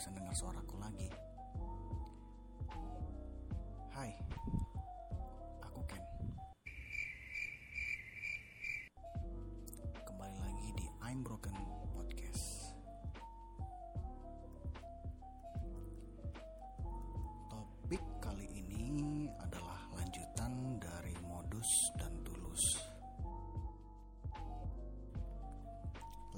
bosan 0.00 0.16
dengar 0.16 0.32
suaraku 0.32 0.80
lagi. 0.80 1.12
Hai, 3.92 4.08
aku 5.60 5.80
Ken. 5.84 6.00
Kembali 10.00 10.36
lagi 10.40 10.68
di 10.72 10.88
I'm 11.04 11.20
Broken 11.20 11.52
Podcast. 11.92 12.72
Topik 17.52 18.00
kali 18.24 18.48
ini 18.56 19.28
adalah 19.36 19.84
lanjutan 20.00 20.80
dari 20.80 21.12
modus 21.28 21.92
dan 22.00 22.16
tulus. 22.24 22.80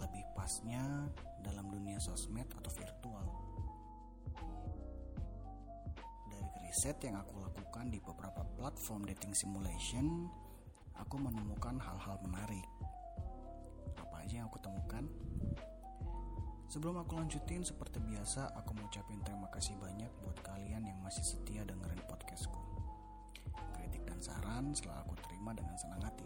Lebih 0.02 0.26
pasnya 0.34 1.06
dalam 1.46 1.70
dunia 1.70 2.02
sosmed 2.02 2.50
atau 2.58 2.71
riset 6.72 6.96
yang 7.04 7.20
aku 7.20 7.36
lakukan 7.36 7.92
di 7.92 8.00
beberapa 8.00 8.48
platform 8.56 9.04
dating 9.04 9.36
simulation, 9.36 10.24
aku 10.96 11.20
menemukan 11.20 11.76
hal-hal 11.76 12.16
menarik. 12.24 12.64
Apa 14.00 14.24
aja 14.24 14.40
yang 14.40 14.48
aku 14.48 14.56
temukan? 14.56 15.04
Sebelum 16.72 16.96
aku 17.04 17.20
lanjutin, 17.20 17.60
seperti 17.60 18.00
biasa, 18.00 18.56
aku 18.56 18.72
mau 18.72 18.88
ucapin 18.88 19.20
terima 19.20 19.52
kasih 19.52 19.76
banyak 19.76 20.08
buat 20.24 20.40
kalian 20.40 20.88
yang 20.88 20.96
masih 21.04 21.20
setia 21.20 21.60
dengerin 21.68 22.00
podcastku. 22.08 22.56
Kritik 23.76 24.08
dan 24.08 24.24
saran 24.24 24.72
selalu 24.72 24.96
aku 25.04 25.14
terima 25.28 25.52
dengan 25.52 25.76
senang 25.76 26.00
hati. 26.00 26.24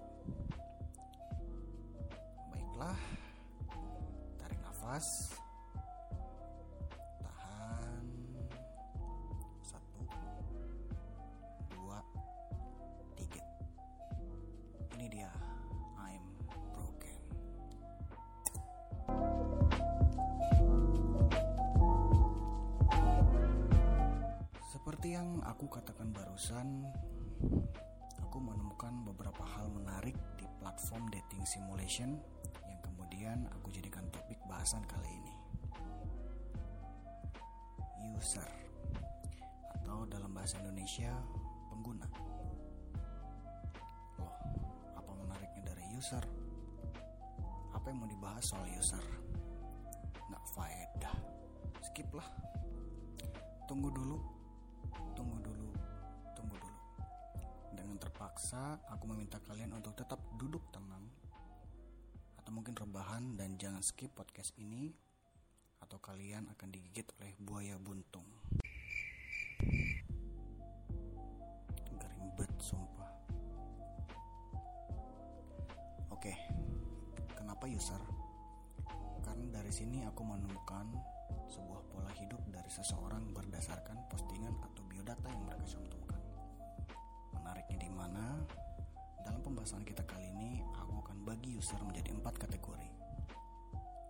Baiklah, 2.54 2.94
tarik 4.38 4.62
nafas, 4.62 5.34
aku 25.56 25.72
katakan 25.72 26.12
barusan, 26.12 26.84
aku 28.20 28.36
menemukan 28.44 28.92
beberapa 29.08 29.40
hal 29.40 29.72
menarik 29.72 30.12
di 30.36 30.44
platform 30.60 31.08
dating 31.08 31.48
simulation 31.48 32.20
yang 32.68 32.76
kemudian 32.84 33.48
aku 33.48 33.72
jadikan 33.72 34.04
topik 34.12 34.36
bahasan 34.52 34.84
kali 34.84 35.08
ini. 35.08 35.34
User 38.12 38.44
atau 39.80 40.04
dalam 40.12 40.28
bahasa 40.36 40.60
Indonesia 40.60 41.08
pengguna. 41.72 42.04
Loh, 44.20 44.36
apa 44.92 45.08
menariknya 45.24 45.72
dari 45.72 45.88
user? 45.96 46.24
Apa 47.72 47.88
yang 47.88 48.04
mau 48.04 48.10
dibahas 48.12 48.44
soal 48.44 48.68
user? 48.76 49.00
Nggak 50.28 50.44
faedah. 50.52 51.16
Skip 51.80 52.12
lah. 52.12 52.28
Tunggu 53.64 53.88
dulu 53.88 54.35
terpaksa, 58.36 58.76
aku 58.92 59.08
meminta 59.08 59.40
kalian 59.48 59.72
untuk 59.72 59.96
tetap 59.96 60.20
duduk 60.36 60.60
tenang, 60.68 61.08
atau 62.36 62.52
mungkin 62.52 62.76
rebahan 62.76 63.32
dan 63.32 63.56
jangan 63.56 63.80
skip 63.80 64.12
podcast 64.12 64.52
ini, 64.60 64.92
atau 65.80 65.96
kalian 65.96 66.44
akan 66.52 66.68
digigit 66.68 67.08
oleh 67.16 67.32
buaya 67.40 67.80
buntung. 67.80 68.28
Garing 71.96 72.28
bet, 72.36 72.52
sumpah. 72.60 73.08
Oke, 76.12 76.36
kenapa 77.40 77.64
user? 77.64 78.04
Karena 79.24 79.48
dari 79.48 79.72
sini 79.72 80.04
aku 80.04 80.20
menemukan 80.20 80.92
sebuah 81.48 81.88
pola 81.88 82.12
hidup 82.20 82.44
dari 82.52 82.68
seseorang 82.68 83.32
berdasarkan 83.32 83.96
postingan 84.12 84.52
atau 84.60 84.84
biodata 84.92 85.24
yang 85.24 85.40
mereka 85.48 85.64
cantumkan. 85.72 86.05
Pembahasan 89.66 89.82
kita 89.82 90.06
kali 90.06 90.30
ini, 90.30 90.62
aku 90.78 90.94
akan 91.02 91.26
bagi 91.26 91.58
user 91.58 91.82
menjadi 91.82 92.14
empat 92.14 92.38
kategori. 92.38 92.86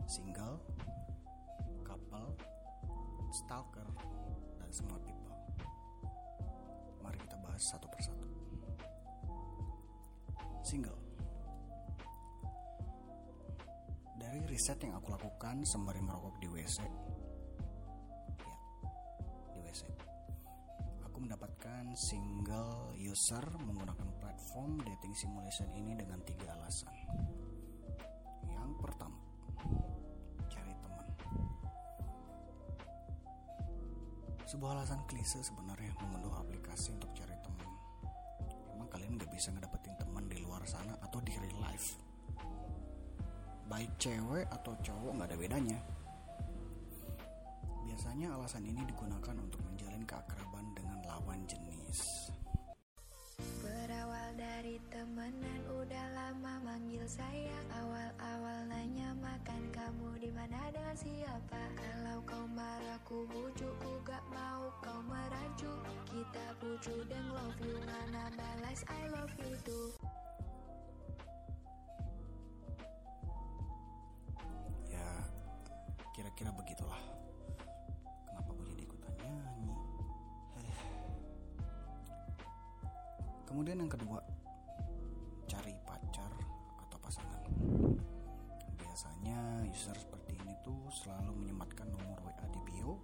Single, 0.05 0.61
couple, 1.81 2.37
stalker, 3.33 3.89
dan 4.61 4.69
semua 4.69 5.01
people. 5.01 5.33
Mari 7.01 7.17
kita 7.25 7.41
bahas 7.41 7.65
satu 7.73 7.89
persatu. 7.89 8.29
Single. 10.61 11.01
Dari 14.21 14.45
riset 14.53 14.77
yang 14.85 15.01
aku 15.01 15.09
lakukan 15.09 15.65
sembari 15.65 16.05
merokok 16.05 16.37
di 16.37 16.53
WC, 16.53 16.85
mendapatkan 21.27 21.91
single 21.99 22.95
user 22.95 23.43
menggunakan 23.59 24.07
platform 24.23 24.79
dating 24.87 25.11
simulation 25.19 25.67
ini 25.75 25.99
dengan 25.99 26.23
tiga 26.23 26.55
alasan. 26.55 26.95
Yang 28.47 28.71
pertama, 28.79 29.19
cari 30.47 30.71
teman. 30.79 31.07
Sebuah 34.47 34.79
alasan 34.79 35.03
klise 35.11 35.43
sebenarnya 35.43 35.91
mengunduh 35.99 36.39
aplikasi 36.39 36.95
untuk 36.95 37.11
cari 37.19 37.35
teman. 37.43 37.71
Emang 38.71 38.87
kalian 38.87 39.19
nggak 39.19 39.35
bisa 39.35 39.51
ngedapetin 39.51 39.99
teman 39.99 40.31
di 40.31 40.39
luar 40.39 40.63
sana 40.63 40.95
atau 41.03 41.19
di 41.27 41.35
real 41.43 41.59
life? 41.59 41.99
baik 43.67 43.91
cewek 43.99 44.47
atau 44.47 44.79
cowok 44.79 45.13
nggak 45.19 45.29
ada 45.35 45.39
bedanya. 45.39 45.79
Biasanya 47.83 48.39
alasan 48.39 48.63
ini 48.63 48.87
digunakan 48.87 49.35
untuk 49.43 49.59
temenan 54.97 55.61
udah 55.77 56.07
lama 56.17 56.57
manggil 56.65 57.05
sayang 57.05 57.69
Awal-awal 57.69 58.65
nanya 58.65 59.13
makan 59.21 59.69
kamu 59.69 60.25
di 60.25 60.33
mana 60.33 60.73
dengan 60.73 60.97
siapa 60.97 61.61
Kalau 61.77 62.25
kau 62.25 62.49
marah 62.57 62.97
ku 63.05 63.29
bujuk 63.29 63.77
ku 63.77 63.93
gak 64.09 64.25
mau 64.33 64.73
kau 64.81 64.97
meracu 65.05 65.69
Kita 66.09 66.45
bujuk 66.65 67.13
dan 67.13 67.29
love 67.29 67.61
you 67.61 67.77
Mana 67.85 68.33
balas 68.41 68.89
I 68.89 69.13
love 69.13 69.37
you 69.37 69.53
too 69.69 69.93
Ya, 74.89 75.09
kira-kira 76.17 76.49
begitulah. 76.57 76.97
Kenapa 78.25 78.49
gue 78.49 78.67
jadi 78.73 78.83
ikutan 78.89 79.13
nyanyi? 79.21 79.77
Heh. 80.57 80.79
Kemudian 83.45 83.77
yang 83.77 83.93
kedua, 83.93 84.25
selalu 90.97 91.45
menyematkan 91.45 91.93
nomor 91.93 92.17
WA 92.25 92.47
di 92.49 92.61
bio 92.65 92.97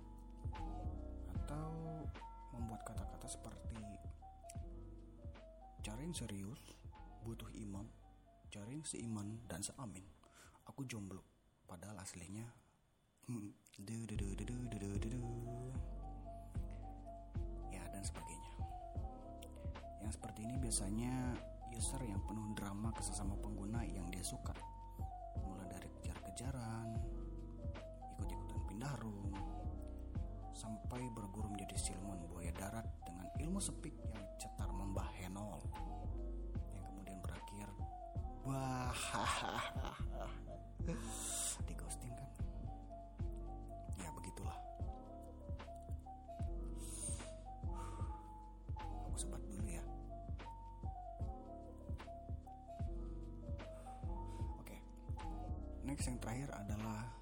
atau 1.44 1.68
membuat 2.56 2.80
kata-kata 2.88 3.28
seperti 3.28 3.76
cariin 5.82 6.14
serius, 6.14 6.62
butuh 7.26 7.50
imam, 7.58 7.84
cariin 8.48 8.80
seiman 8.86 9.42
dan 9.50 9.60
seamin. 9.60 10.06
Aku 10.70 10.86
jomblo, 10.88 11.20
padahal 11.68 12.00
aslinya 12.00 12.46
ya 17.70 17.82
dan 17.90 18.02
sebagainya. 18.06 18.52
Yang 20.06 20.12
seperti 20.16 20.40
ini 20.46 20.56
biasanya 20.58 21.14
user 21.74 22.02
yang 22.06 22.22
penuh 22.24 22.54
drama 22.54 22.94
ke 22.94 23.02
sesama 23.02 23.34
pengguna 23.42 23.82
yang 23.82 24.06
dia 24.08 24.22
suka, 24.22 24.54
mulai 25.42 25.66
dari 25.66 25.88
kejar-kejaran, 25.98 26.94
darum 28.82 29.30
sampai 30.50 31.06
berguru 31.14 31.46
menjadi 31.54 31.78
siluman 31.78 32.18
buaya 32.26 32.50
darat 32.58 32.82
dengan 33.06 33.30
ilmu 33.38 33.62
sepik 33.62 33.94
yang 34.10 34.26
cetar 34.42 34.66
membah 34.74 35.06
henol. 35.22 35.62
Yang 36.74 36.84
kemudian 36.90 37.18
berakhir 37.22 37.70
wah 38.42 38.90
di 41.66 41.74
ghosting 41.78 42.10
kan? 42.10 42.30
Ya 44.02 44.10
begitulah. 44.18 44.58
Aku 48.82 49.14
sempat 49.14 49.38
dulu 49.46 49.70
ya. 49.70 49.84
Oke 54.58 54.74
okay. 54.74 54.80
next 55.86 56.10
yang 56.10 56.18
terakhir 56.18 56.50
adalah 56.50 57.21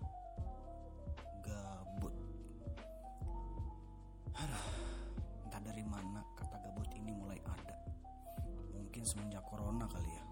mungkin 9.00 9.16
semenjak 9.16 9.40
corona 9.48 9.88
kali 9.88 10.12
ya 10.12 10.24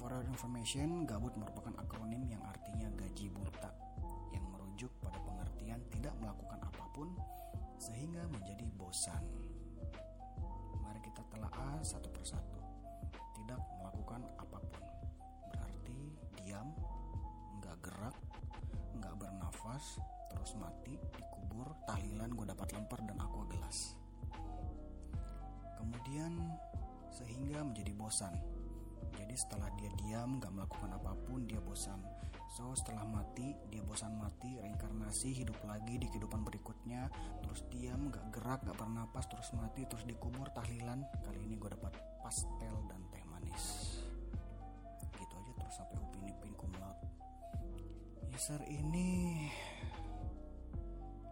For 0.00 0.08
your 0.16 0.24
information, 0.32 1.04
gabut 1.04 1.36
merupakan 1.36 1.76
akronim 1.76 2.24
yang 2.24 2.40
artinya 2.40 2.88
gaji 2.96 3.28
buta 3.36 3.68
yang 4.32 4.48
merujuk 4.48 4.88
pada 5.04 5.20
pengertian 5.20 5.84
tidak 5.92 6.16
melakukan 6.16 6.56
apa 6.64 6.84
pun 6.96 7.12
sehingga 7.76 8.24
menjadi 8.32 8.64
bosan. 8.80 9.24
Mari 10.80 11.00
kita 11.04 11.20
telaah 11.32 11.80
satu 11.84 12.08
persatu. 12.12 12.60
Tidak 13.36 13.60
melakukan 13.80 14.24
apa 14.40 14.56
pun 14.56 14.84
berarti 15.52 16.00
diam, 16.40 16.72
nggak 17.60 17.76
gerak, 17.84 18.16
nggak 19.00 19.14
bernafas, 19.20 20.00
terus 20.32 20.56
mati 20.60 20.96
dikubur 21.12 21.72
tahlilan 21.88 22.32
gue 22.32 22.46
dapat 22.56 22.68
lempar 22.72 23.00
dan 23.04 23.20
aqua 23.20 23.44
gelas. 23.48 23.96
Kemudian 25.76 26.32
sehingga 27.16 27.64
menjadi 27.64 27.92
bosan. 27.96 28.36
Jadi 29.16 29.32
setelah 29.32 29.72
dia 29.80 29.88
diam 29.96 30.36
gak 30.36 30.52
melakukan 30.52 30.92
apa 30.92 31.16
pun 31.24 31.48
dia 31.48 31.56
bosan. 31.64 31.96
So 32.52 32.76
setelah 32.76 33.08
mati 33.08 33.56
dia 33.72 33.80
bosan 33.80 34.20
mati 34.20 34.60
reinkarnasi 34.60 35.32
hidup 35.32 35.56
lagi 35.64 35.96
di 35.96 36.06
kehidupan 36.12 36.44
berikutnya. 36.44 37.08
Terus 37.40 37.64
diam 37.72 38.12
gak 38.12 38.28
gerak 38.36 38.60
gak 38.68 38.76
bernapas 38.76 39.24
terus 39.32 39.48
mati 39.56 39.88
terus 39.88 40.04
dikubur 40.04 40.52
tahlilan. 40.52 41.00
Kali 41.24 41.40
ini 41.40 41.56
gue 41.56 41.72
dapat 41.72 41.96
pastel 42.20 42.76
dan 42.92 43.00
teh 43.08 43.24
manis. 43.24 43.64
Gitu 45.16 45.32
aja 45.32 45.52
terus 45.56 45.74
sampai 45.80 45.96
upin 45.96 46.28
ipin 46.28 46.52
kumlaut 46.52 47.00
user 48.36 48.60
ini 48.68 49.48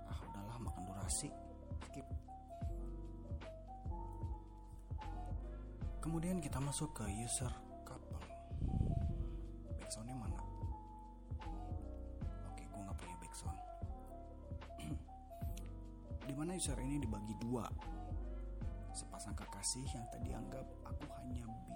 ah 0.09 0.19
udahlah 0.25 0.57
makan 0.57 0.89
durasi 0.89 1.29
Kemudian 6.05 6.37
kita 6.37 6.61
masuk 6.61 7.01
ke 7.01 7.09
user 7.17 7.49
couple. 7.89 8.21
Backsoundnya 9.81 10.13
mana? 10.13 10.37
Oke, 12.53 12.61
gue 12.69 12.77
nggak 12.77 12.97
punya 13.01 13.17
backsound. 13.25 13.57
Di 16.29 16.33
mana 16.37 16.61
user 16.61 16.77
ini 16.85 17.01
dibagi 17.01 17.33
dua. 17.41 17.65
Sepasang 18.93 19.33
kekasih 19.33 19.89
yang 19.97 20.05
tadi 20.13 20.37
anggap 20.37 20.69
aku 20.85 21.09
hanya 21.25 21.49
bi... 21.49 21.73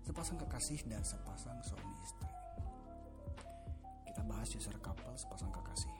Sepasang 0.00 0.40
kekasih 0.40 0.80
dan 0.88 1.04
sepasang 1.04 1.60
suami 1.60 2.00
istri. 2.00 2.32
Kita 4.08 4.24
bahas 4.24 4.48
user 4.56 4.80
couple 4.80 5.20
sepasang 5.20 5.52
kekasih. 5.52 5.92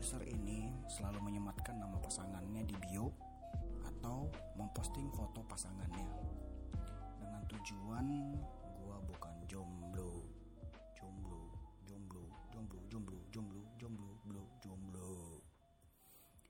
User 0.00 0.24
ini 0.24 0.72
selalu 0.88 1.20
menyematkan 1.20 1.76
nama 1.76 2.00
pasangannya 2.00 2.64
di 2.64 2.72
bio 2.80 3.25
atau 4.06 4.30
memposting 4.54 5.10
foto 5.10 5.42
pasangannya. 5.50 6.06
Dengan 7.18 7.42
tujuan 7.50 8.38
gua 8.78 9.02
bukan 9.02 9.34
jomblo. 9.50 10.30
Jomblo 10.94 11.50
jomblo 11.82 12.30
jomblo 12.54 12.78
jomblo 12.86 13.18
jomblo 13.34 13.66
jomblo 13.82 14.14
jomblo 14.22 14.46
jomblo. 14.62 15.42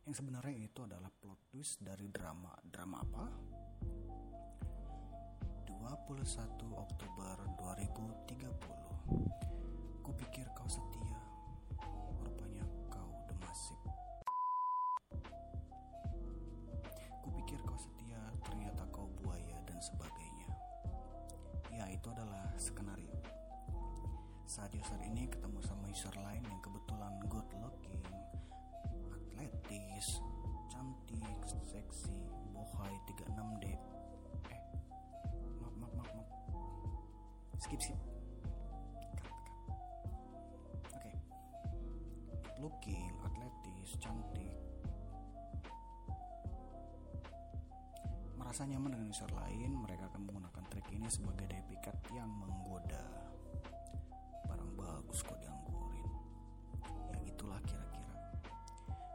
Yang 0.04 0.20
sebenarnya 0.20 0.68
itu 0.68 0.84
adalah 0.84 1.08
plot 1.08 1.48
twist 1.48 1.80
dari 1.80 2.12
drama. 2.12 2.52
Drama 2.60 3.00
apa? 3.00 3.24
21 5.64 6.60
Oktober 6.76 7.36
2030 7.56 10.04
Kupikir 10.04 10.44
kau 10.52 10.68
setia 10.68 11.25
Saat 24.56 24.72
user 24.72 24.96
ini 25.04 25.28
ketemu 25.28 25.60
sama 25.60 25.84
user 25.84 26.16
lain 26.16 26.40
yang 26.48 26.56
kebetulan 26.64 27.12
good 27.28 27.44
looking, 27.60 28.00
atletis, 29.36 30.24
cantik, 30.72 31.36
seksi, 31.44 32.16
bohai 32.56 32.96
36D. 33.04 33.76
Eh, 34.48 34.62
maaf, 35.60 35.76
maaf, 35.76 35.92
maaf, 35.92 36.08
maaf. 36.08 36.28
Skip, 37.60 37.84
skip. 37.84 38.00
Oke. 40.88 41.12
Good 42.40 42.56
looking, 42.56 43.12
atletis, 43.28 43.92
cantik, 44.00 44.56
merasa 48.40 48.64
nyaman 48.64 48.96
dengan 48.96 49.12
user 49.12 49.28
lain, 49.36 49.84
mereka 49.84 50.08
akan 50.08 50.32
menggunakan 50.32 50.64
trik 50.72 50.88
ini 50.96 51.12
sebagai 51.12 51.44
daya 51.44 51.60
pikat 51.68 52.00
yang 52.16 52.32
menggoda. 52.32 53.25
Bagus 55.16 55.32
kok 55.32 55.40
dianggurin. 55.40 56.12
Ya 57.08 57.16
gitulah 57.24 57.56
kira-kira. 57.64 58.20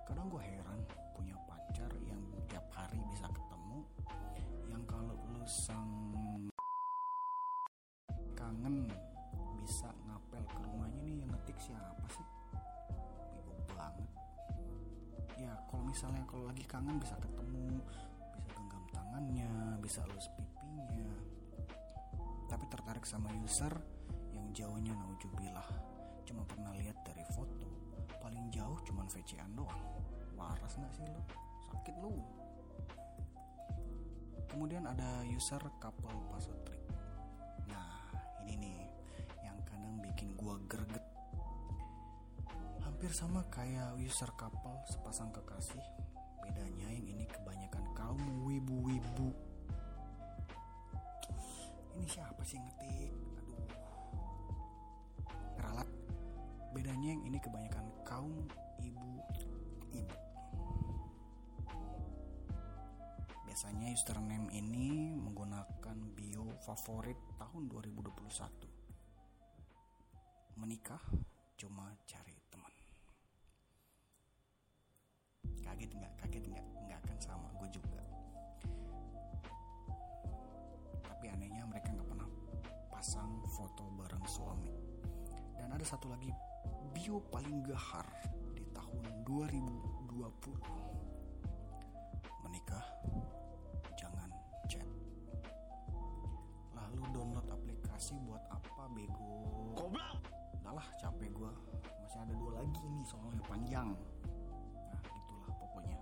Kadang 0.10 0.34
gue 0.34 0.42
heran 0.42 0.82
punya 1.14 1.38
pacar 1.46 1.94
yang 2.02 2.18
tiap 2.50 2.66
hari 2.74 2.98
bisa 3.14 3.30
ketemu, 3.30 3.86
yang 4.66 4.82
kalau 4.90 5.14
lu 5.14 5.46
sang 5.46 5.94
kangen 8.34 8.90
bisa 9.62 9.94
ngapel 10.10 10.42
ke 10.42 10.58
rumahnya 10.74 11.06
nih 11.06 11.22
yang 11.22 11.30
ngetik 11.38 11.62
siapa 11.62 12.06
sih? 12.10 12.26
Bego 13.38 13.54
banget. 13.78 14.10
Ya 15.38 15.54
kalau 15.70 15.86
misalnya 15.86 16.26
kalau 16.26 16.50
lagi 16.50 16.66
kangen 16.66 16.98
bisa 16.98 17.14
ketemu, 17.22 17.78
bisa 18.42 18.50
genggam 18.58 18.84
tangannya, 18.90 19.78
bisa 19.78 20.02
elus 20.10 20.34
pipinya. 20.34 21.14
Tapi 22.50 22.66
tertarik 22.74 23.06
sama 23.06 23.30
user 23.46 23.78
yang 24.52 24.68
jauhnya 24.68 24.92
naujubillah. 25.00 25.64
Cuma 26.28 26.44
pernah 26.44 26.76
lihat 26.76 27.00
dari 27.08 27.24
foto, 27.32 27.72
paling 28.20 28.52
jauh 28.52 28.76
cuman 28.84 29.08
VC-an 29.08 29.48
doang. 29.56 29.80
Waras 30.36 30.76
nggak 30.76 30.92
sih 30.92 31.08
lo? 31.08 31.24
Sakit 31.72 31.96
lu. 32.04 32.12
Kemudian 34.52 34.84
ada 34.84 35.24
user 35.24 35.64
couple 35.80 36.12
pasutri. 36.28 36.84
Nah, 37.72 38.12
ini 38.44 38.60
nih 38.60 38.80
yang 39.48 39.56
kadang 39.64 40.04
bikin 40.04 40.36
gua 40.36 40.60
greget. 40.68 41.06
Hampir 42.84 43.16
sama 43.16 43.48
kayak 43.56 43.96
user 44.04 44.36
couple 44.36 44.84
sepasang 44.84 45.32
kekasih, 45.32 45.86
bedanya 46.44 46.92
yang 46.92 47.08
ini 47.08 47.24
kebanyakan 47.24 47.88
kaum 47.96 48.20
wibu-wibu. 48.44 49.32
Username 63.92 64.48
ini 64.56 65.12
menggunakan 65.20 66.16
bio 66.16 66.48
favorit 66.64 67.20
tahun 67.36 67.68
2021. 67.68 68.24
Menikah 70.56 71.04
cuma 71.60 71.92
cari 72.08 72.40
teman. 72.48 72.72
Kaget 75.60 75.92
nggak? 75.92 76.14
Kaget 76.24 76.44
nggak? 76.48 76.64
Nggak 76.88 77.04
akan 77.04 77.18
sama 77.20 77.52
gue 77.60 77.68
juga. 77.76 78.00
Tapi 81.04 81.26
anehnya 81.28 81.68
mereka 81.68 81.92
nggak 81.92 82.08
pernah 82.08 82.32
pasang 82.88 83.44
foto 83.60 83.92
bareng 84.00 84.24
suami. 84.24 84.72
Dan 85.60 85.68
ada 85.68 85.84
satu 85.84 86.08
lagi 86.08 86.32
bio 86.96 87.20
paling 87.28 87.60
gahar 87.68 88.08
di 88.56 88.64
tahun 88.72 89.28
2020. 89.28 91.01
Aplikasi 98.02 98.18
buat 98.26 98.42
apa 98.50 98.90
bego? 98.98 99.30
Goblok. 99.78 100.26
Udah 100.58 100.74
lah 100.74 100.88
capek 100.98 101.30
gue 101.38 101.52
Masih 102.02 102.18
ada 102.26 102.34
dua 102.34 102.58
lagi 102.58 102.82
nih 102.82 103.06
soalnya 103.06 103.46
panjang. 103.46 103.94
Nah 104.74 105.02
gitulah 105.06 105.54
pokoknya. 105.62 105.98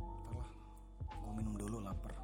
Ntar 0.00 0.32
lah 0.32 0.50
Gue 1.12 1.32
minum 1.36 1.60
dulu 1.60 1.76
lapar. 1.84 2.16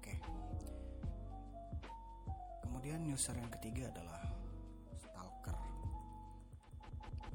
Oke. 0.00 0.16
Kemudian 2.64 3.04
user 3.12 3.36
yang 3.36 3.52
ketiga 3.60 3.92
adalah 3.92 4.24
Stalker. 4.96 5.58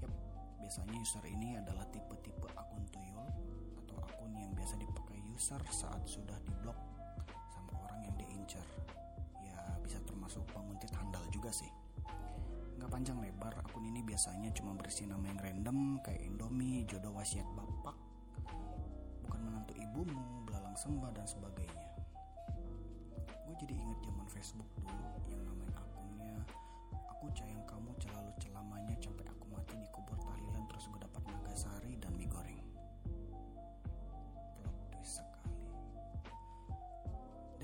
Yap, 0.01 0.09
biasanya 0.57 0.97
user 0.97 1.21
ini 1.29 1.53
adalah 1.53 1.85
tipe-tipe 1.93 2.49
akun 2.57 2.81
tuyul 2.89 3.44
user 5.35 5.59
saat 5.67 5.99
sudah 6.07 6.39
diblok 6.47 6.79
sama 7.51 7.75
orang 7.83 8.07
yang 8.07 8.15
diincar. 8.15 8.63
Ya 9.43 9.59
bisa 9.83 9.99
termasuk 10.07 10.47
penguntit 10.47 10.87
handal 10.95 11.27
juga 11.27 11.51
sih. 11.51 11.67
Nggak 12.79 12.87
panjang 12.87 13.19
lebar, 13.19 13.51
akun 13.59 13.83
ini 13.83 13.99
biasanya 13.99 14.55
cuma 14.55 14.71
berisi 14.79 15.03
nama 15.03 15.27
yang 15.27 15.39
random 15.43 15.99
kayak 15.99 16.23
Indomie, 16.23 16.87
jodoh 16.87 17.11
wasiat 17.11 17.47
bapak, 17.51 17.95
bukan 19.27 19.39
menantu 19.43 19.75
ibumu, 19.75 20.47
belalang 20.47 20.75
sembah 20.79 21.11
dan 21.11 21.27
sebagainya. 21.27 21.87
Gue 23.43 23.55
jadi 23.59 23.75
inget 23.75 23.99
zaman 24.07 24.27
Facebook 24.31 24.67
dulu 24.79 25.07
yang 25.31 25.43
namanya 25.43 25.75
akunnya 25.83 26.35
aku 27.11 27.27
sayang 27.35 27.63
kamu 27.67 27.91
selalu 27.99 28.31
celamanya 28.39 28.95
sampai 29.03 29.27
aku 29.27 29.45
mati 29.51 29.75
di 29.75 29.87
kubur 29.91 30.15
tahlilan 30.15 30.63
terus 30.71 30.87
gue 30.87 30.99
dapat 31.03 31.23
nagasari 31.27 31.93
dan 31.99 32.11
mie 32.15 32.27
goreng. 32.31 32.54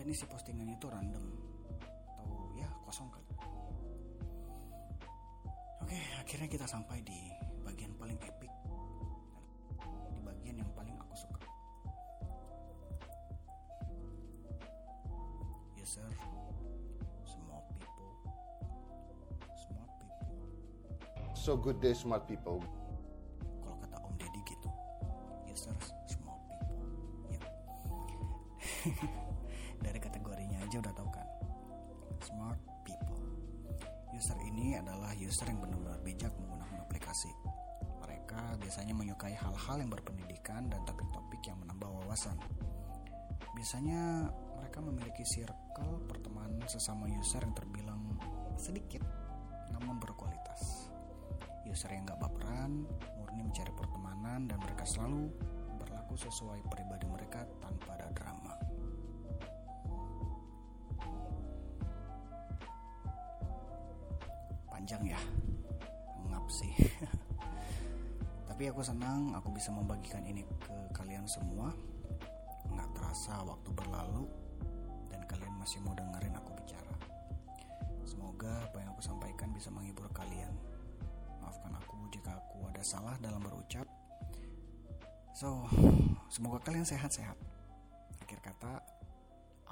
Dan 0.01 0.09
isi 0.09 0.25
postingan 0.25 0.65
itu 0.65 0.89
random 0.89 1.21
atau 2.09 2.25
ya 2.57 2.65
kosong 2.81 3.05
kali. 3.13 3.29
Oke, 5.85 5.93
akhirnya 6.17 6.49
kita 6.49 6.65
sampai 6.65 7.05
di 7.05 7.29
bagian 7.61 7.93
paling 8.01 8.17
epic 8.17 8.49
di 10.09 10.21
bagian 10.25 10.57
yang 10.57 10.71
paling 10.73 10.97
aku 10.97 11.13
suka. 11.13 11.45
Yes 15.77 16.01
sir, 16.01 16.09
small 17.21 17.61
people, 17.69 18.09
smart 19.53 19.91
people. 20.01 20.41
So 21.37 21.53
good 21.53 21.77
day, 21.77 21.93
smart 21.93 22.25
people. 22.25 22.57
Kalau 23.61 23.77
kata 23.85 24.01
Om 24.01 24.17
Deddy 24.17 24.41
gitu, 24.49 24.69
yes 25.45 25.69
sir, 25.69 25.77
small 26.09 26.41
people. 26.49 26.89
Dari 27.29 27.37
kategorinya 27.37 29.20
aja 30.71 30.87
udah 30.87 30.95
tau 30.95 31.09
kan, 31.11 31.27
smart 32.23 32.55
people. 32.87 33.19
User 34.15 34.39
ini 34.39 34.79
adalah 34.79 35.11
user 35.19 35.43
yang 35.51 35.59
benar-benar 35.59 35.99
bijak 35.99 36.31
menggunakan 36.39 36.87
aplikasi. 36.87 37.27
Mereka 37.99 38.55
biasanya 38.55 38.95
menyukai 38.95 39.35
hal-hal 39.35 39.83
yang 39.83 39.91
berpendidikan 39.91 40.71
dan 40.71 40.79
topik-topik 40.87 41.43
yang 41.43 41.59
menambah 41.59 41.91
wawasan. 41.91 42.39
Biasanya 43.51 44.31
mereka 44.63 44.79
memiliki 44.79 45.27
circle 45.27 46.07
pertemanan 46.07 46.63
sesama 46.71 47.03
user 47.11 47.43
yang 47.43 47.51
terbilang 47.51 48.15
sedikit 48.55 49.03
namun 49.75 49.99
berkualitas. 49.99 50.87
User 51.67 51.91
yang 51.91 52.07
gak 52.07 52.23
baperan, 52.23 52.87
murni 53.19 53.43
mencari 53.43 53.75
pertemanan 53.75 54.47
dan 54.47 54.55
mereka 54.63 54.87
selalu 54.87 55.35
berlaku 55.83 56.15
sesuai 56.15 56.63
pribadi 56.71 57.11
mereka 57.11 57.43
tanpa 57.59 57.99
ada 57.99 58.07
drama. 58.15 58.60
Panjang 64.91 65.15
ya, 65.15 65.23
ngap 66.27 66.51
sih. 66.51 66.75
Tapi 68.51 68.67
aku 68.67 68.83
senang 68.83 69.31
aku 69.31 69.47
bisa 69.55 69.71
membagikan 69.71 70.19
ini 70.27 70.43
ke 70.43 70.75
kalian 70.91 71.23
semua. 71.31 71.71
Nggak 72.67 72.99
terasa 72.99 73.39
waktu 73.39 73.71
berlalu 73.71 74.27
dan 75.07 75.23
kalian 75.31 75.55
masih 75.63 75.79
mau 75.79 75.95
dengerin 75.95 76.35
aku 76.35 76.51
bicara. 76.59 76.91
Semoga 78.03 78.51
apa 78.67 78.83
yang 78.83 78.91
aku 78.91 78.99
sampaikan 78.99 79.55
bisa 79.55 79.71
menghibur 79.71 80.11
kalian. 80.11 80.51
Maafkan 81.39 81.71
aku 81.71 82.11
jika 82.11 82.35
aku 82.35 82.67
ada 82.67 82.83
salah 82.83 83.15
dalam 83.23 83.39
berucap. 83.39 83.87
So, 85.31 85.71
semoga 86.27 86.67
kalian 86.67 86.83
sehat-sehat. 86.83 87.39
Akhir 88.27 88.43
kata, 88.43 88.83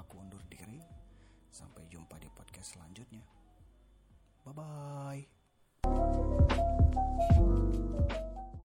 aku 0.00 0.16
undur 0.16 0.40
diri. 0.48 0.80
Sampai 1.52 1.84
jumpa 1.92 2.16
di 2.16 2.32
podcast 2.32 2.72
selanjutnya. 2.72 3.39
Bye 4.54 4.62
bye. 4.62 5.26